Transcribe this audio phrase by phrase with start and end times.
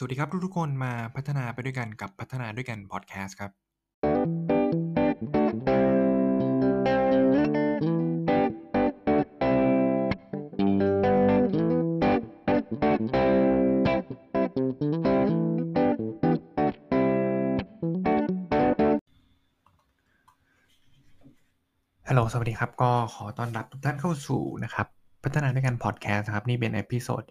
[0.00, 3.50] สวัสดีครับทุกๆคนมาพัฒนาไปด้วยกันกับพัฒนาด้วยกันพอดแคสต์ครับ
[22.08, 27.22] ฮัลโหล สวัสดีครับ ก็ขอต้อนรับทุกท่านเข้าสู่นะครับ พัฒนาด้วยกันพอดแคสต์ครับ นี่เป็น episode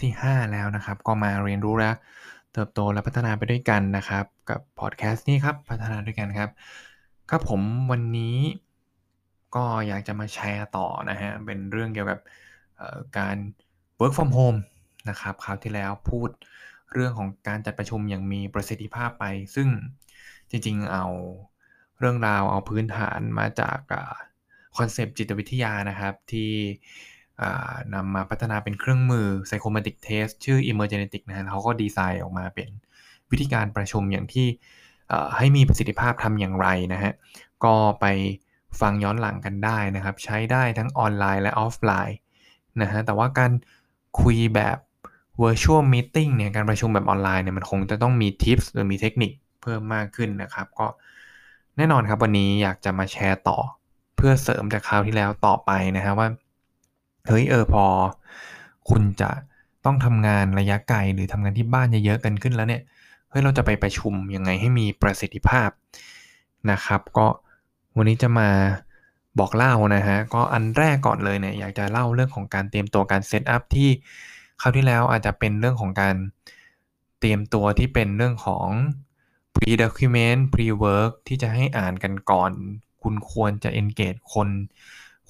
[0.00, 1.92] ที่ 5 แล้วนะครับ ก็มาเรียนรู้และ
[2.52, 6.50] เติบโตและพัฒนาไปด้วยกันนะครับ กับพอดแคสต์นี้ครับ พัฒนาด้วยกันครับ
[7.30, 8.38] ครับผมวันนี้
[9.56, 12.20] ก็อยากจะมาแชร์ต่อนะฮะ เป็นเรื่องเกี่ยวกับ
[13.18, 13.36] การ
[13.98, 14.58] work from home
[15.08, 16.28] นะครับ คราวที่แล้วพูด
[16.92, 19.68] เรื่องของการจัดประชุมอย่างมีประสิทธิภาพไป ซึ่ง
[20.50, 21.06] จริงๆเอา
[21.98, 23.78] เรื่องราวเอาพื้นฐานมาจาก
[24.76, 26.52] concept จิตวิทยานะครับที่
[27.94, 32.68] นำมาพัฒนาเป็นเครื่องมือ psychometric test ชื่อ Emergenetics นะฮะเขาก็ดีไซน์ออกมาเป็น
[33.30, 34.46] วิธีการประชุมอย่างที่
[35.36, 37.12] ให้มีประสิทธิภาพทำอย่างไรนะฮะ
[37.64, 38.06] ก็ไป
[38.80, 42.16] ฟังย้อนหลังกันได้นะครับ ใช้ได้ทั้งออนไลน์และออฟไลน์
[42.82, 43.52] นะฮะ แต่ว่าการ
[44.20, 44.76] คุยแบบ
[45.42, 50.86] virtual meeting เนี่ย การประชุมแบบออนไลน์เนี่ย มันคงจะต้องมี tips หรือมีเทคนิคเพิ่มมากขึ้นนะครับ ก็
[51.76, 53.58] แน่นอนครับวันนี้อยากจะมาแชร์ต่อ
[54.16, 56.28] เพื่อเสริมจากคราวที่แล้วต่อไปนะฮะว่า
[57.28, 57.84] เฮ้ยเออพอ
[58.88, 59.30] คุณจะ
[59.84, 62.82] ต้องทำงานระยะไกลหรือทำงานที่บ้านเยอะๆกันขึ้นแล้วเนี่ย
[63.30, 65.70] เฮ้ยเราจะไปประชุมยังไงให้มีประสิทธิภาพ
[66.70, 67.26] นะครับ ก็
[67.96, 68.50] วันนี้จะมา
[69.38, 73.88] บอกเล่านะฮะก็อันแรกก่อนเลยเนี่ยอยากจะเล่าเรื่องของการเตรียมตัวการเซตอัพที่
[74.60, 76.16] คราวที่แล้วอาจจะเป็นเรื่องของการ
[77.20, 78.68] เตรียมตัวที่เป็นเรื่องของ
[79.54, 82.50] pre document pre work ที่จะให้อ่านกันก่อน
[83.02, 84.48] คุณควรจะ engage คน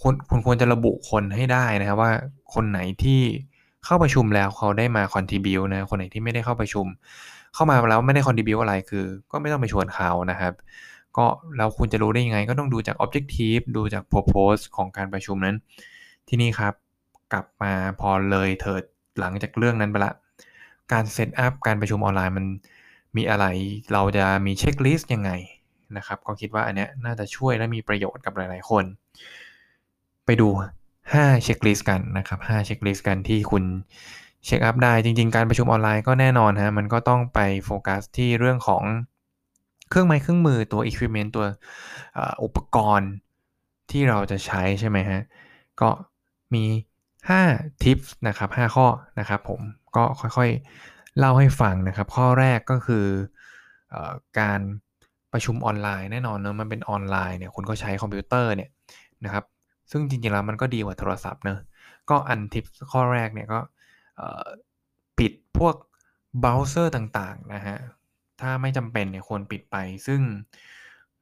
[0.03, 2.13] คุณคุณควรจะระบุคนให้ได้นะครับว่า
[2.55, 3.21] คนไหนที่
[3.85, 6.87] เข้าประชุมแล้วเขาได้มา contribu นะคนไหนที่ไม่ได้เข้าประชุม
[7.55, 10.53] เข้ามาแล้วไม่ได้ contribu อะไรคือ ก็ไม่ต้องไปชวนเขานะครับ
[11.17, 15.56] ก็เราคุณจะรู้ได้ยังไง ก็ต้องดูจาก objective ดูจาก purpose ของการประชุมนั้น
[16.29, 16.75] ที่นี่ครับ
[17.33, 18.83] กลับมาพอเลยเถิด
[19.21, 20.12] หลังจากเรื่องนั้นไปละ
[20.93, 22.47] การ set up การประชุมออนไลน์มัน
[23.17, 23.47] มีอะไร
[23.93, 25.31] เราจะมี checklist ยังไง
[25.97, 28.85] นะครับ ก็คิดว่าอันเนี้ยน่าจะช่วยและมีประโยชน์กับหลาย ๆ คน
[30.26, 30.48] ไปดู
[30.94, 33.64] 5 checklist กันนะครับ 5 checklist กันที่คุณ
[34.44, 38.82] check up ได้ จริง ๆ การประชุมออนไลน์ก็แน่นอนฮะ มันก็ต้องไปโฟกัสที่เรื่องของ
[39.91, 41.47] เครื่องไม้เครื่องมือตัว equipment ตัว
[42.44, 43.10] อุปกรณ์
[43.91, 45.20] ที่เราจะใช้ใช่ไหมฮะ
[45.81, 45.88] ก็
[46.54, 46.64] มี
[47.25, 48.87] 5 tips นะครับ 5 ข้อ
[49.20, 49.60] นะครับผม
[49.97, 53.06] ก็ค่อยๆ เล่าให้ฟังนะครับ ข้อแรกก็คือ
[53.94, 53.97] อ
[54.41, 54.60] การ
[55.32, 58.70] ประชุมออนไลน์แน่นอนเนอะมันเป็นออนไลน์เนี่ยคุณก็ใช้คอมพิวเตอร์เนี่ย
[59.25, 59.44] นะครับ
[59.91, 61.59] ซึ่งจริงๆแล้วมันก็ดีกว่าโทรศัพท์เนอะ
[62.11, 63.61] ก็อันทิปข้อแรกเนี่ยก็
[65.19, 65.75] ปิดพวก
[66.41, 67.77] เบราว์เซอร์ต่างๆนะฮะ
[68.41, 69.77] ถ้าไม่จำเป็นเนี่ยควรปิดไป
[70.07, 70.21] ซึ่ง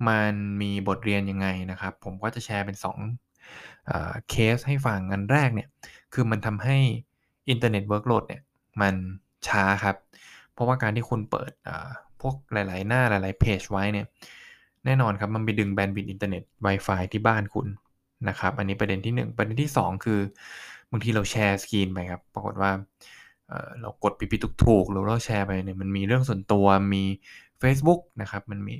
[0.08, 0.32] มัน
[0.62, 5.68] มีบทเรียนยังไงนะครับ ผมก็จะแชร์เป็น2เคสให้ฟังอันแรกเนี่ย
[6.14, 6.76] คือมันทำให้
[7.48, 8.42] อินเทอร์เน็ต workload เนี่ย
[8.80, 8.94] มัน
[9.48, 9.96] ช้าครับ
[10.52, 11.52] เพราะว่าการที่คุณเปิด
[12.20, 14.06] พวกหลาย ๆ หน้าหลาย ๆ เพจไว้เนี่ย
[14.84, 17.66] แน่นอนครับ มันไปดึง bandwidth อินเทอร์เน็ต Wi-Fi ที่บ้านคุณ
[18.28, 20.20] นะครับ อันนี้ประเด็นที่ 1 ประเด็นที่ 2 คือ
[20.90, 22.70] บางทีเรา share screen ไปครับ ปรากฏว่า
[23.80, 27.02] เรากดผิดๆถูกๆหรือเราแชร์ไปเนี่ยมันมีเรื่องส่วนตัวมี
[27.62, 28.74] Facebook นะครับ มันมี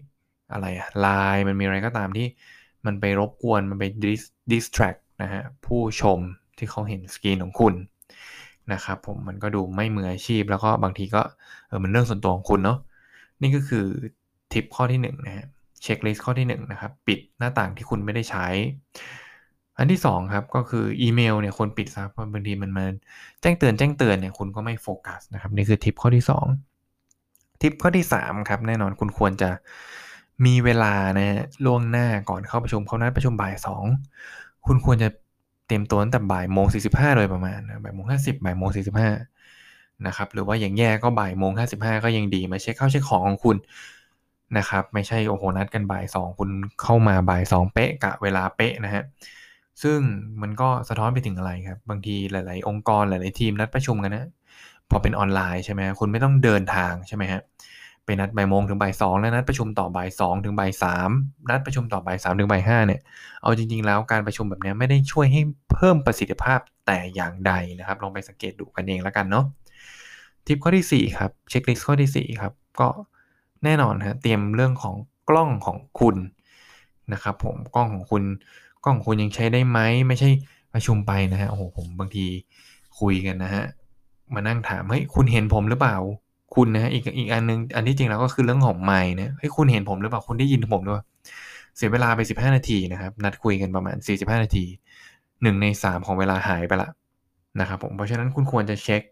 [0.52, 2.26] อะไรอะไลน์มันมีอะไรก็ตามที่
[2.86, 3.84] มันไปรบกวนมันไป
[4.52, 6.18] distract นะฮะผู้ชม
[6.58, 7.74] ที่เขาเห็นสกรีนของคุณ
[8.72, 11.22] นะครับผมมันก็ดูไม่มืออาชีพ แล้วก็บางทีก็
[11.68, 12.78] เออมันเรื่องส่วนตัวของคุณเนาะ
[13.42, 13.84] นี่ก็คือ
[14.52, 15.46] ทิปข้อที่1นะฮะ
[15.82, 18.46] checklist ข้อที่1นะครับ ปิดหน้าต่างที่คุณไม่ได้ใช้
[19.78, 22.84] อันที่2ครับก็คืออีเมลเนี่ยควรปิดซะเพราะบางทีมันมา
[23.40, 26.24] แจ้งเตือนแจ้งเตือนเนี่ยคุณก็ไม่โฟกัสนะครับนี่คือทิปข้อที่
[26.92, 29.50] 2ทิปข้อที่3ครับแน่นอนคุณควรจะ
[30.46, 33.54] มีเวลานะล่วงหน้าก่อนเข้าประชุมเขานัดประชุมบ่าย
[34.10, 35.08] 2คุณควรจะ
[35.66, 39.10] เตรียมตัวตั้งแต่บ่ายโมงสี่สิบห้าโดยประมาณบ่ายโมงห้าสิบบ่ายโมงสี่สิบห้า
[40.06, 43.56] นะครับหรือว่าอย่างแย่ก็บ่ายโมงห้าสิบห้าก็ยังดีมาเช็คเข้าเช็คของของคุณ
[44.58, 46.50] นะครับ ไม่ใช่โอ้โหนัดกันบ่ายสองคุณ
[46.82, 49.02] เข้ามาบ่ายสองเป๊ะกะเวลาเป๊ะนะฮะ
[49.82, 49.98] ซึ่ง
[50.42, 54.26] มันก็สะท้อนไปถึงอะไรครับ บางทีหลาย ๆ องค์กรหลาย ๆ ทีมนัดประชุมกันนะ
[54.90, 57.42] พอเป็นออนไลน์ใช่ไหมคุณไม่ต้องเดินทางใช่ไหมฮะ
[58.04, 61.10] ไปนัดบ่ายโมงถึงบ่ายสองแล้วนัดประชุมต่อบ่ายสองถึงบ่ายสาม
[61.50, 63.00] นัดประชุมต่อบ่ายสามถึงบ่ายห้าเนี่ย
[63.42, 65.40] เอาจริง ๆ แล้วการประชุมแบบนี้ไม่ได้ช่วยให้
[65.72, 69.44] เพิ่มประสิทธิภาพแต่อย่างใดนะครับ ลองไปสังเกตดูกันเองแล้วกันเนาะ
[70.46, 72.88] ทิปข้อที่4ครับเช็คลิสต์ข้อที่4ครับก็
[73.64, 74.94] แน่นอนฮะเตรียมเรื่องของ
[75.28, 76.16] กล้องของคุณ
[77.12, 78.22] นะครับผมกล้องของคุณ
[78.84, 79.78] กล้องคุณยังใช้ได้ไหม
[80.08, 80.28] ไม่ใช่
[80.72, 82.26] ประชุมไปนะฮะโอ้โหผมบางที
[83.00, 83.64] คุยกันนะฮะ
[84.34, 85.96] มานั่งถามเฮ้ยคุณเห็นผมหรือเปล่า
[86.54, 91.04] คุณนะอีกอีกอันนึงอันที่จริงแล้วก็คือเรื่องของไมค์นะให้ยคุณเห็นผมหรือเปล่าคุณได้ยินผมหรือเปล่า
[91.76, 94.64] เสียเวลาไปสิบห้านาทีนะครับ นัดคุยกันประมาณสี่สิบห้านาที
[95.42, 96.90] หนึ่งในสามของเวลาหายไปละ
[97.60, 99.02] นะครับผมเพราะฉะนั้นคุณควรจะเช็ค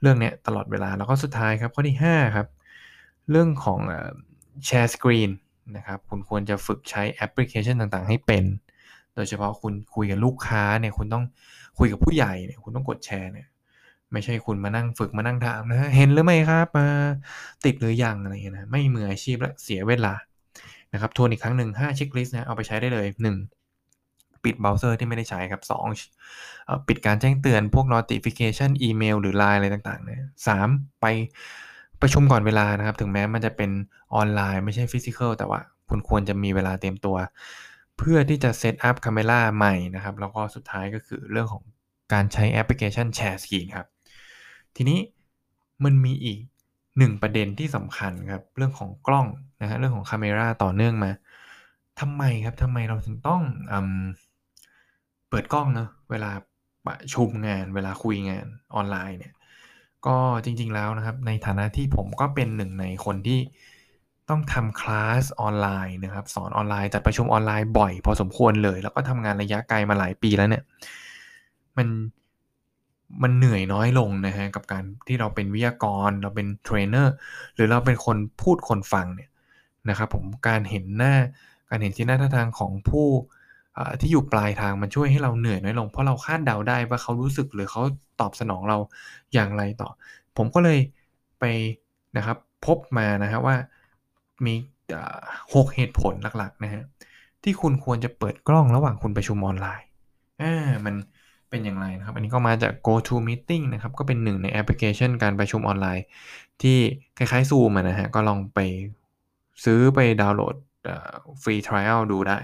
[0.00, 2.46] เรื่องเนี้ยตลอดเวลาแล้วก็สุดท้ายครับข้อที่ 5 ครับ
[3.30, 3.80] เรื่องของ
[4.66, 5.30] share screen
[5.76, 8.44] นะครับคุณควรจะฝึกใช้แอปพลิเคชันต่างๆ ให้เป็น
[9.16, 11.24] โดยเฉพาะคุณคุยกับลูกค้าเนี่ยคุณต้อง
[11.78, 13.48] คุยกับผู้ใหญ่เนี่ยคุณต้องกดแชร์เนี่ย
[14.12, 16.86] ไม่ใช่คุณมานั่งฝึกมานั่งถามนะเห็นหรือไม่ครับมา
[17.64, 20.14] ติดหรือยังอะไรเงี้ยนะไม่มืออาชีพและเสียเวลา
[20.92, 23.06] นะครับทวนอีกครั้งหนึ่ง5 checklist นะเอาไปใช้ได้เลย
[23.74, 24.44] 1.
[24.44, 25.62] ปิดเบราว์เซอร์ที่ไม่ได้ใช้ครับ
[26.24, 26.88] 2.
[26.88, 30.48] ปิดการแจ้งเตือนพวก notification อีเมลหรือ Line อะไรต่างๆเนี่ยส
[31.00, 31.06] ไป
[32.00, 33.70] ประชุมก่อนเวลานะครับ ถึงแม้มันจะเป็น
[34.14, 37.16] ออนไลน์ไม่ใช่ physical แต่ว่าคุณควรจะมีเวลาเตรียมตัว
[37.98, 41.64] เพื่อที่จะ set up camera ไมค์นะครับ แล้วก็สุดท้ายก็คือเรื่องของ
[42.12, 43.86] การใช้แอปพลิเคชัน share screen ครับ
[44.76, 44.98] ทีนี้
[45.84, 46.38] มันมีอีก
[46.98, 49.26] หนึ่งประเด็นที่สำคัญครับ เรื่องของกล้อง
[49.60, 51.10] นะฮะเรื่องของคาเมราต่อเนื่องมา
[52.00, 53.74] ทำไมครับทำไมเราถึงต้องอ
[55.28, 56.30] เปิดกล้องเนะเวลา
[56.86, 59.34] ประชุมงาน เวลาคุยงานออนไลน์เนี่ย
[60.06, 63.40] ก็จริงๆแล้วนะครับ ในฐานะที่ผมก็เป็นหนึ่งในคนที่
[64.28, 70.62] ต้องทำคลาสออนไลน์นะครับ สอนออนไลน์จัดประชุมออนไลน์บ่อย พอสมควรเลย แล้วก็ทำงานระยะไกลมาหลายปีแล้วเนี่ย
[71.76, 71.88] มัน
[73.22, 77.14] มันเหนื่อยน้อยลงนะฮะกับการที่เราเป็นวิทยากร เราเป็นเทรนเนอร์
[77.54, 79.30] หรือเราเป็นคนพูดคนฟังเนี่ย
[79.88, 81.14] นะครับผมการเห็นหน้า
[81.70, 83.06] การเห็นที่หน้าท่าทางของผู้
[84.00, 87.82] ที่อยู่ปลายทางมันช่วยให้เราเหนื่อยน้อยลง เพราะเราคาดเดาได้ว่าเขารู้สึกหรือเขา
[88.20, 88.78] ตอบสนองเรา
[89.34, 89.88] อย่างไรต่อ
[90.36, 90.78] ผมก็เลย
[91.40, 91.44] ไป
[92.16, 92.36] นะครับ
[92.66, 93.56] พบมานะฮะว่า
[94.44, 94.54] มี
[95.54, 96.84] หกเหตุผลหลักๆนะฮะ
[97.42, 99.86] ที่คุณควรจะเปิดกล้องระหว่างคุณประชุมออนไลน์
[100.42, 100.54] อ่า
[100.86, 100.94] มัน
[101.50, 106.04] เป็นอย่างไรนะครับ อันนี้ก็มาจาก GoToMeeting นะครับ ก็เป็นหนึ่งในแอปพลิเคชันการประชุมออนไลน์
[106.62, 106.78] ที่
[107.18, 108.58] คล้ายๆ Zoom นะฮะ ก็ลองไป
[109.64, 110.54] ซื้อไปดาวน์โหลด
[111.42, 112.38] ฟรีทริอัลดูได้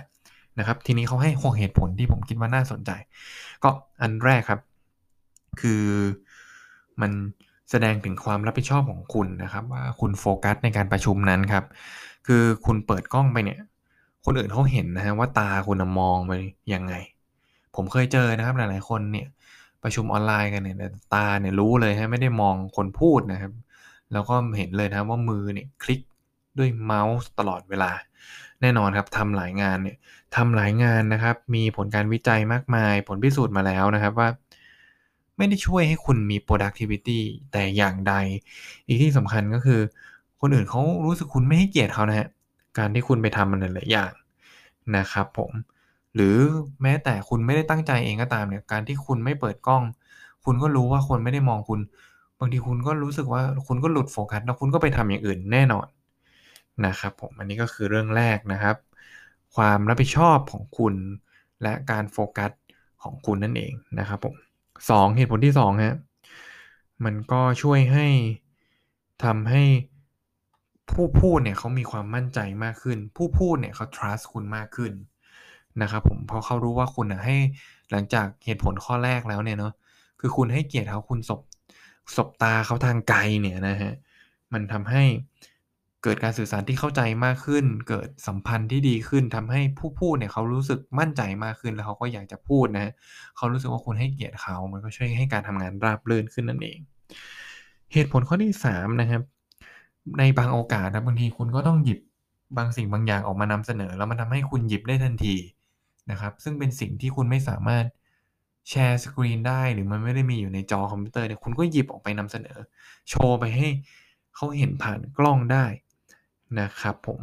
[0.58, 2.90] นะครับ ทีนี้เขาให้6เหตุผลที่ผมคิดว่าน่าสนใจ
[3.64, 3.70] ก็
[4.02, 4.60] อันแรกครับ
[5.60, 5.84] คือ
[7.00, 7.12] มัน
[7.72, 11.64] แสดงถึงความรับผิดชอบของคุณนะครับว่าคุณโฟกัสในการประชุมนั้นครับ
[12.26, 13.58] คือคุณเปิดกล้องไปเนี่ย
[14.24, 16.32] คนอื่นเขาเห็นนะฮะว่าตาคุณมองไป
[16.74, 16.94] ยังไง
[17.74, 19.26] ผมเคยเจอนะครับหลายๆคนเนี่ย
[19.82, 20.76] ประชุมออนไลน์กันเนี่ย
[21.14, 23.52] ตาเนี่ยรู้เลยฮะไม่ได้มองคนพูดนะครับ
[24.12, 26.00] แล้วก็เห็นเลยนะว่ามือเนี่ยคลิก
[26.58, 27.90] ด้วยเมาส์ตลอดเวลา
[28.60, 29.96] แน่นอนครับทำหลายงานเนี่ย
[30.36, 34.28] ทำหลายงานนะครับ มีผลการวิจัยมากมาย ผลพิสูจน์มาแล้วนะครับว่า
[35.42, 37.20] ไม่ได้ช่วยให้คุณมี productivity
[37.52, 38.14] แต่อย่างใด
[38.86, 39.80] อีกที่สำคัญก็คือ
[40.40, 42.28] คนอื่นเขารู้สึกคุณไม่ให้เกียรติเขานะฮะ
[42.78, 44.12] การที่คุณไปทำมันหลายอย่าง
[44.96, 45.52] นะครับผม
[46.14, 46.36] หรือ
[46.82, 49.82] แม้แต่คุณไม่ได้ตั้งใจเองก็ตามเนี่ย การที่คุณไม่เปิดกล้อง
[50.44, 51.80] คุณก็รู้ว่าคนไม่ได้มองคุณ
[52.38, 55.86] บางทีคุณก็รู้สึกว่าคุณก็หลุดโฟกัสแล้วคุณก็ไปทำอย่างอื่นแน่นอน
[56.86, 58.76] นะครับผม อันนี้ก็คือเรื่องแรกนะครับ
[59.56, 60.94] ความรับผิดชอบของคุณ
[61.62, 62.50] และการโฟกัส
[63.02, 64.36] ของคุณนั่นเองนะครับผม
[64.90, 65.96] สองเหตุผลที่สองฮะ
[67.04, 68.06] มันก็ช่วยให้
[69.24, 69.62] ทำให้
[70.92, 74.92] ผู้พูดเนี่ยเขามีความมั่นใจมากขึ้น ผู้พูดเนี่ยเขา trust คุณมากขึ้น
[75.82, 77.36] นะครับผมเพราะเขารู้ว่าคุณนะให้
[77.90, 79.72] หลังจากเหตุผลข้อแรกแล้วเนี่ยเนาะ
[80.20, 81.40] คือคุณให้เกียรติเขาคุณสบ
[82.16, 83.92] สบตาเขาทางไกลเนี่ยนะฮะ
[84.52, 85.04] มันทำให้
[86.04, 92.92] เกิดการสื่อสารที่เข้าใจมากขึ้น เกิดสัมพันธ์ที่ดีขึ้นทำให้ผู้พูดเนี่ยเขารู้สึกมั่นใจมากขึ้นแล้วเขาก็อยากจะพูดนะ
[93.36, 96.78] เขารู้สึกว่าคุณให้เกียรติเขามันก็ช่วยให้การทำงานราบรื่นขึ้นนั่นเอง
[97.92, 99.22] เหตุผลข้อที่3นะครับ
[100.18, 102.00] ในบางโอกาสนะบางทีคุณก็ต้องหยิบ
[102.56, 105.36] บางสิ่งบางอย่างออกมานำเสนอ แล้วมันทำให้คุณหยิบได้ทันที
[106.10, 107.84] นะครับ ซึ่งเป็นสิ่งที่คุณไม่สามารถ
[108.70, 112.58] แชร์สกรีนได้หรือมันไม่ได้มีอยู่ในจอคอมพิวเตอร์เนี่ยคุณก็หยิบออกไปนำเสนอ
[113.08, 113.68] โชว์ไปให้
[114.34, 115.64] เขาเห็นผ่านกล้องได้
[116.60, 117.20] นะครับผม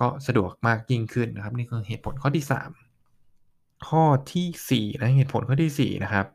[0.00, 2.44] ก็สะดวกมากยิ่งขึ้นนะครับ นี่คือเหตุผลข้อที่
[3.14, 6.26] 3 ข้อที่4นะเหตุผลข้อที่4นะครับ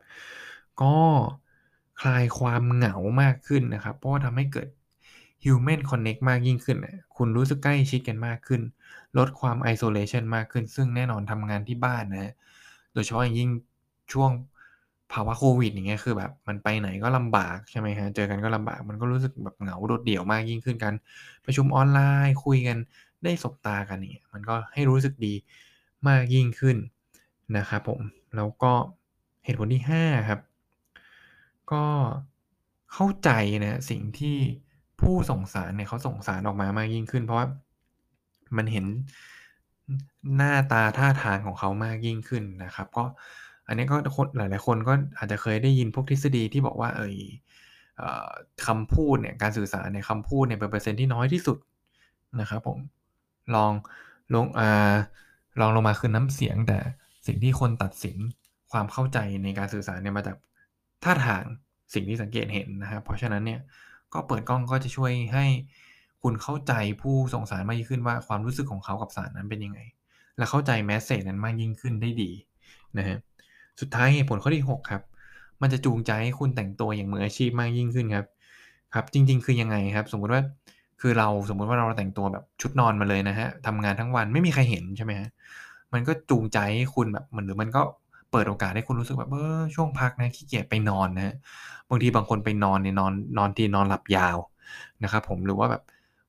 [0.82, 0.96] ก็
[2.00, 4.68] คลายความเหงามากขึ้นนะครับ เพราะว่าทำให้เกิด
[5.44, 6.78] human connect มากยิ่งขึ้น
[7.16, 8.62] คุณรู้สึกใกล้ชิดกันมากขึ้น
[9.18, 12.32] ลดความ isolation มากขึ้น ซึ่งแน่นอนทำงานที่บ้านนะ
[12.92, 13.50] โดยเฉพาะอย่างยิ่ง
[14.12, 14.30] ช่วง
[15.12, 20.94] ภาวะโควิดอย่างเงี้ยคือแบบมันไปไหนก็ลำบากใช่ไหมฮะ เจอกันก็ลำบาก มันก็รู้สึกแบบเหงาโดดเดี่ยวมากยิ่งขึ้นกัน
[21.44, 22.78] ประชุมออนไลน์คุยกัน
[23.24, 25.34] ได้สบตากันเนี่ยมันก็ให้รู้สึกดี
[26.08, 26.76] มากยิ่งขึ้น
[27.56, 28.00] นะครับผม
[28.36, 28.72] แล้วก็
[29.44, 30.40] เหตุผลที่ 5 ครับ
[31.72, 31.84] ก็
[32.92, 33.30] เข้าใจ
[33.64, 34.36] นะสิ่งที่
[35.00, 37.46] ผู้ส่งสารเนี่ยเขาส่งสารออกมามากยิ่งขึ้น เพราะว่า
[38.56, 38.86] มันเห็น
[40.36, 43.04] หน้าตาท่าทางของเขามากยิ่งขึ้นนะครับ ก็
[43.68, 47.16] อันนี้ก็คนหลาย ๆ คนก็อาจจะเคยได้ยินพวกทฤษฎีที่บอกว่าเอย
[48.66, 51.58] คำพูดเนี่ยการสื่อสารในคำพูดเนี่ยเป็นเปอร์เซ็นต์ที่น้อยที่สุด
[52.40, 52.78] นะครับผม
[53.54, 53.72] ลอง
[54.34, 54.94] ลงอ่า
[55.60, 56.78] ลองลงมาคือน้ำเสียง แต่
[57.26, 58.16] สิ่งที่คนตัดสิน
[58.72, 60.36] ความเข้าใจในการสื่อสารเนี่ยมาจาก
[61.04, 61.44] ท่าทาง
[61.94, 63.60] สิ่งที่สังเกตเห็นนะครับ เพราะฉะนั้นเนี่ย
[64.12, 65.46] ก็เปิดกล้องก็จะช่วยให้
[66.22, 69.80] คุณเข้าใจผู้ส่งสารมากยิ่งขึ้นว่าความรู้สึกของเขากับสารนั้นเป็นยังไง
[70.36, 72.30] และเข้าใจแมสเซจนั้นมากยิ่งขึ้นได้ดี
[72.98, 73.18] นะฮะ
[73.80, 75.02] สุดท้ายเหตุผลข้อที่ 6 ครับ
[75.62, 78.26] มันจะจูงใจให้คุณแต่งตัวอย่างมืออาชีพมากยิ่งขึ้นครับ
[78.94, 80.42] ครับ จริง ๆ คือยังไงครับ สมมุติว่า
[81.00, 85.28] คือเราสมมุติว่าเราแต่งตัวแบบชุดนอนมาเลยนะฮะทำงานทั้งวันไม่มีใครเห็นใช่ไหมฮะ
[85.92, 87.82] มันก็จูงใจให้คุณแบบมันหรือมันก็
[88.32, 91.34] เปิดโอกาสให้คุณรู้สึกแบบเออช่วงพักนะขี้เกียจไปนอนนะฮะ
[91.88, 94.36] บางทีบางคนไปนอนเนี่ยนอนนอนทีนอนหลับยาว
[95.04, 95.82] นะครับผมหรือว่าแบบ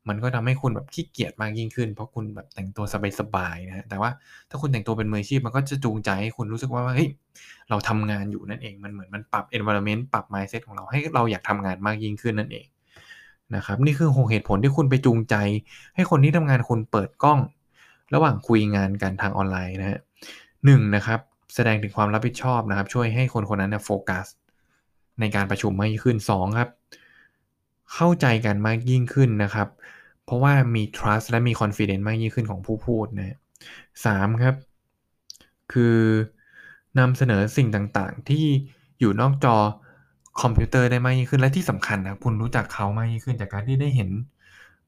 [0.10, 2.86] มันก็ทำให้คุณแบบขี้เกียจมากยิ่งขึ้น เพราะคุณแบบแต่งตัว
[3.20, 4.10] สบายๆนะฮะแต่ว่า
[4.50, 7.10] ถ้าคุณแต่งตัวเป็นมืออาชีพมันก็จะจูงใจให้คุณรู้สึกว่าเฮ้ย
[7.70, 12.68] เราทำงานอยู่นั่นเองมันเหมือนมันปรับ environment ปรับ mindset ของเราให้เราอยากทำงานมากยิ่งขึ้นนั่นเอง
[13.56, 15.36] นะครับนี่คือหกเหตุผลที่คุณไปจูงใจ
[15.96, 17.40] ให้คนที่ทำงานคุณเปิดกล้อง
[18.14, 20.00] ระหว่างคุยงานกันทางออนไลน์นะฮะ
[20.66, 21.20] หนึ่งนะครับ
[21.56, 24.26] แสดงถึงความรับผิดชอบนะครับ ช่วยให้คนคนนั้นโฟกัส
[25.20, 26.70] ในการประชุมมากยิ่งขึ้น2ครับ
[27.94, 29.68] เข้าใจกันมากยิ่งขึ้นนะครับ
[30.28, 33.38] เพราะว่ามี trust และมี confidence มากยิ่งขึ้นของผู้พูดนะ
[34.06, 34.56] สามครับ
[35.74, 35.98] คือ
[37.00, 38.46] นำเสนอสิ่งต่างๆ ที่
[39.00, 39.56] อยู่นอกจอ
[40.42, 44.10] คอมพิวเตอร์ได้มากยิ่งขึ้นและที่สำคัญนะคุณรู้จักเขามากยิ่งขึ้นจากการที่ได้เห็น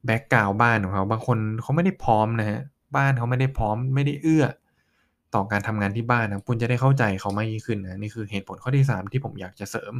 [0.05, 2.59] แบ็กกราวบ้านของเขา บางคนเขาไม่ได้พร้อมนะฮะ
[2.95, 4.45] บ้านเขาไม่ได้พร้อมไม่ได้เอื้อ
[5.35, 9.93] ต่อการทำงานที่บ้านนะคุณจะได้เข้าใจเขามากยิ่งขึ้นนะนี่คือเหตุผลข้อที่ 3 ที่ผมอยากจะเสริม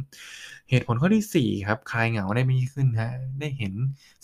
[0.70, 3.10] เหตุผลข้อที่ 4 ครับคลายเหงาได้มากยิ่งขึ้นฮะ
[3.40, 3.72] ได้เห็น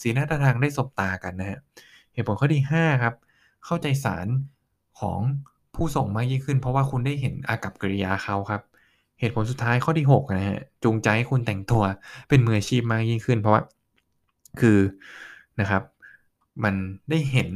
[0.00, 1.58] สีหน้าท่าทางได้สบตากันนะฮะ
[2.14, 3.14] เหตุผลข้อที่ 5 ครับ
[3.64, 4.26] เข้าใจสาร
[5.00, 5.18] ของ
[5.74, 8.62] ผู้ส่งมากยิ่งขึ้น เพราะว่าคุณได้เห็นอากับกิริยาเขาครับ
[9.20, 11.82] เหตุผลสุดท้ายข้อที่6นะฮะจูงใจให้คุณแต่งตัว
[12.28, 13.62] เป็นมืออาชีพมากยิ่งขึ้น เพราะว่า
[14.60, 14.78] คือ
[15.60, 15.82] นะครับ
[16.64, 16.74] มัน
[17.10, 17.50] ได้เห็น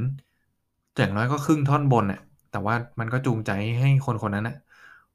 [0.96, 2.20] อย่างน้อยก็ครึ่งท่อนบนอะ
[2.52, 4.56] แต่ว่ามันก็จูงใจให้คนคนนั้นอะ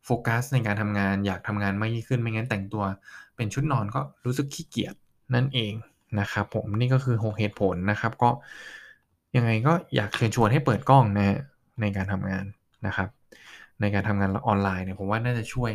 [0.05, 2.83] โฟกัสในการทำงานอยากทำงานมากยิ่งขึ้นไม่งั้นแต่งตัว
[3.35, 4.95] เป็นชุดนอนก็รู้สึกขี้เกียจ
[5.35, 5.73] นั่นเอง
[6.19, 8.29] นะครับผมนี่ก็คือ6เหตุผลนะครับ ก็
[9.35, 11.39] ยังไงก็อยากเชิญชวนให้เปิดกล้องนะฮะ
[11.81, 12.45] ในการทำงาน
[12.85, 13.09] นะครับ
[13.81, 15.71] ในการทำงานออนไลน์เนี่ยผมว่าน่าจะช่วย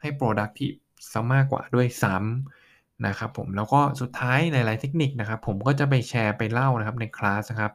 [0.00, 0.76] ให้ productive
[1.12, 7.72] ซะมากกว่าด้วยซ้ำนะครับผมแล้วก็สุดท้ายหลาย ๆ เทคนิคนะครับ ผมก็จะไปแชร์ไปเล่านะครับในคลาสนะครับ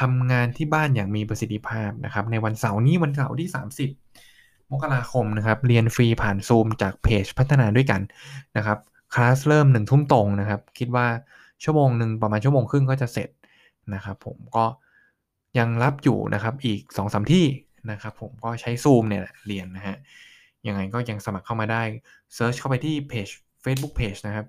[0.00, 3.48] ทำงานที่บ้านอย่างมีประสิทธิภาพนะครับ ในวันเสาร์นี้วันเสาร์ที่
[4.08, 8.00] 30 มกราคมนะครับ เรียนฟรีผ่านซูมจากเพจพัฒนาด้วยกัน
[8.56, 8.78] นะครับ
[9.14, 11.06] คลาสเริ่มหนึ่งทุ่มตรงนะครับ คิดว่า
[11.64, 13.28] ชั่วโมงหนึ่งประมาณชั่วโมงครึ่งก็จะเสร็จ
[13.94, 14.64] นะครับผมก็
[15.58, 17.46] ยังรับอยู่นะครับอีก2อสที่
[17.90, 19.96] นะครับผมก็ใช้ซูมเนี่ยเรียนนะฮะ
[20.66, 21.82] ยังไงก็ยังสมัครเข้ามาได้
[22.34, 23.28] เซิร์ชเข้าไปที่เพจ
[23.64, 24.46] Facebook Page นะครับ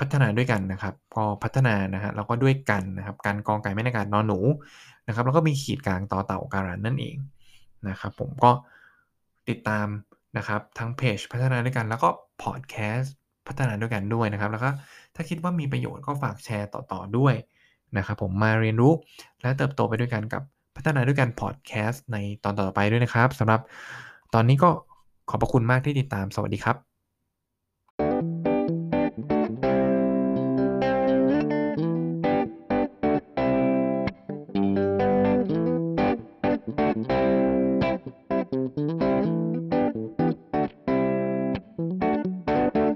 [0.00, 4.38] พัฒนาด้วยกันนะครับก็พัฒนานะฮะแล้วก็ด้วยกันนะครับการกองไก่ไม่ในการนอนหนู
[5.08, 7.16] นะครับแล้วก็มีขีดกลางต่อเต่าการันนั่นเอง
[7.88, 8.50] นะครับผมก็
[9.48, 9.86] ติดตาม
[10.36, 12.08] นะครับทั้งเพจพัฒนาด้วยกันแล้วก็
[12.42, 13.14] พอดแคสต์
[13.48, 14.70] พัฒนาด้วยกันด้วยนะครับ แล้วก็
[15.14, 17.34] ถ้าคิดว่ามีประโยชน์ก็ฝากแชร์ต่อๆด้วย
[17.96, 18.92] นะครับผมมาเรียนรู้
[19.42, 20.42] และเติบโตไปด้วยกันกับ
[20.76, 23.60] พัฒนาด้วยกันพอดแคสต์ในตอนต่อไปด้วยนะครับสำหรับ
[24.34, 24.70] ตอนนี้ก็
[25.30, 26.87] ขอบพระคุณมากที่ติดตามสวัสดีครับ